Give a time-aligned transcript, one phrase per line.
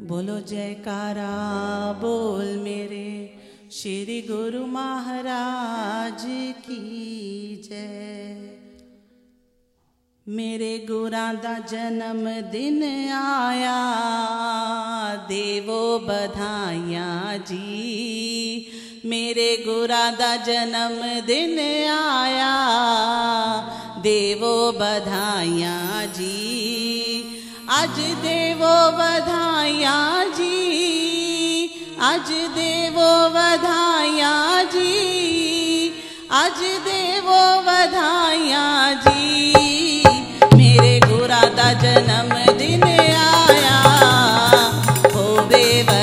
[0.00, 1.32] बोलो, जयकारा,
[1.92, 3.38] बोल मेरे।
[3.72, 6.22] श्री गुरु महाराज
[6.58, 8.50] की जय।
[10.28, 13.78] मेरे गुरां दा जन्म दिन आया,
[15.14, 18.66] देवो बधाइया जी।
[19.06, 21.58] मेरे गुरां दा जन्म दिन
[21.88, 22.54] आया,
[23.98, 26.43] देवो बधाइया जी।
[27.76, 29.94] अज देवो बधाया
[30.36, 30.58] जी
[32.08, 32.28] अज
[32.58, 34.32] देवो बधाया
[34.74, 35.88] जी
[36.42, 38.64] अज देवो बधाया
[39.06, 40.02] जी।
[40.56, 43.80] मेरे गुरा दा जन्म दिन आया,
[45.14, 45.93] हो बधाइयाँ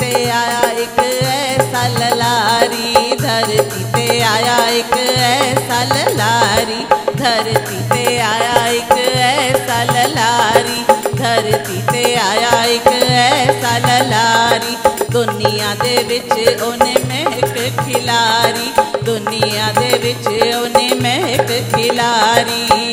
[0.00, 6.80] पे आया एक ऐसा ललारी, धरती ते आया एक ऐसा ललारी,
[7.16, 10.80] धरती ते आया एक ऐसा ललारी,
[11.14, 14.76] धरती ते आया एक ऐसा ललारी।
[15.12, 18.72] दुनिया दे बिच ओने महक खिलारी,
[19.04, 22.92] दुनिया दे बिच ओने महक खिलारी।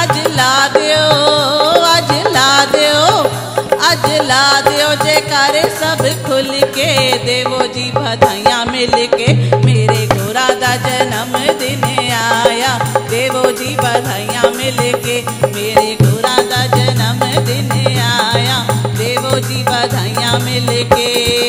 [0.00, 0.81] अज लाग
[6.76, 9.32] के देवो जी बधाइयाँ मिल के
[9.66, 12.72] मेरे गोरा दा जन्म दिन आया।
[13.10, 15.16] देवो जी बधाइयाँ मिल के
[15.54, 18.58] मेरे गोरा दा जन्म दिन आया।
[18.98, 21.41] देवो जी बधाइयाँ मिलके।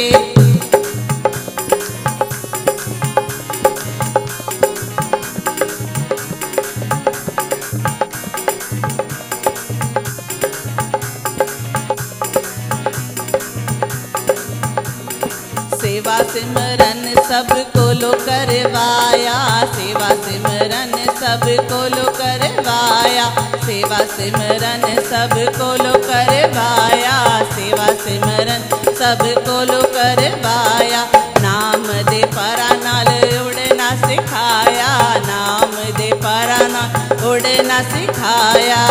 [16.04, 19.36] सेवा सिमरन सबको लो करवाया।
[19.76, 23.28] सेवा सिमरन सबको लो करवाया।
[23.66, 27.16] सेवा सिमरन सबको लो करवाया।
[27.54, 28.68] सेवा सिमरन
[29.00, 31.06] सबको लो करवाया।
[31.40, 34.92] नाम दे परा नाल उड़ना सिखाया।
[35.32, 38.84] नाम दे परा नाल उड़ना सिखाया।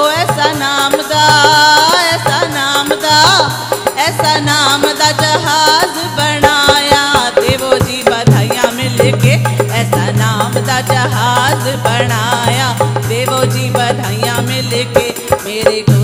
[0.00, 1.67] ओ ऐसा नाम दा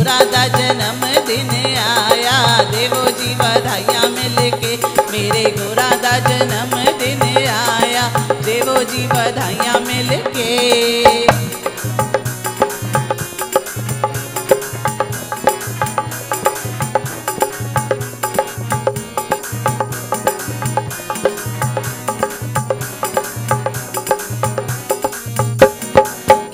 [0.05, 1.51] मेरे जन्म दिन
[1.81, 2.37] आया,
[2.73, 4.73] देवो जी बधाइयाँ मिल के
[5.13, 8.09] मेरे गोरा दा जन्म दिन आया,
[8.47, 10.53] देवो जी बधाइयाँ मिल के।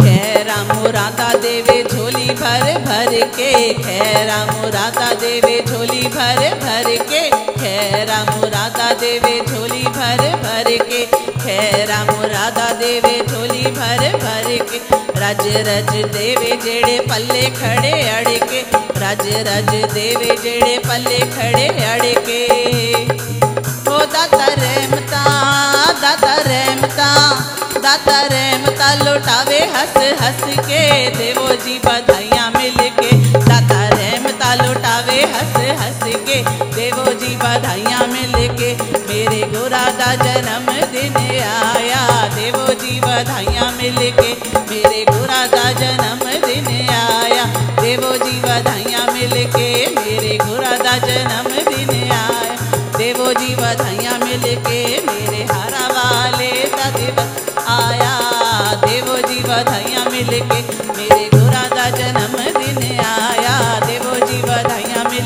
[0.00, 2.09] खैरा मुरादा देवे झोली
[2.40, 3.52] भर भर के
[3.82, 7.22] खैरा मुरादा देवे झोली भर भर के
[7.60, 11.04] खैरा मुरादा देवे झोली भर भर के
[11.44, 14.78] खैरा मुरादा देवे झोली भर भर के
[15.22, 18.60] रज रज देवे जेड़े पल्ले खड़े अड़के
[19.04, 22.40] रज रज देवे जेड़े पल्ले खड़े अड़के।
[23.92, 25.24] ओ दाता रहमता
[26.02, 27.10] दाता रहमता
[27.86, 28.49] दाता रहमता
[29.04, 30.82] लुटावे हंस हंस के।
[31.18, 33.10] देवो जी बधाइया मिल के
[33.48, 36.42] दाता रहमता लौटावे हंस हंस के।
[36.76, 38.70] देवो जी बधाइयाँ मिल के
[39.08, 42.02] मेरे गोरा दा जन्म दिन आया।
[42.36, 44.32] देवो जी बधाइयाँ मिल के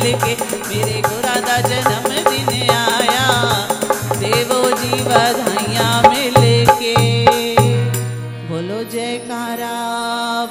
[0.03, 0.35] लेके
[0.69, 3.27] मेरे गुरा का जन्म दिन आया।
[4.19, 6.35] देवो जी बधाइया मिल
[6.83, 6.95] के
[8.49, 9.77] बोलो, जयकारा,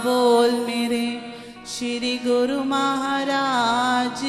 [0.06, 1.06] बोल मेरे
[1.68, 4.22] श्री गुरु महाराज।